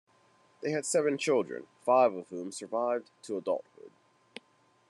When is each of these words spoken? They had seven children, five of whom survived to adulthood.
They 0.61 0.71
had 0.71 0.87
seven 0.87 1.19
children, 1.19 1.67
five 1.85 2.15
of 2.15 2.27
whom 2.29 2.51
survived 2.51 3.11
to 3.21 3.37
adulthood. 3.37 3.91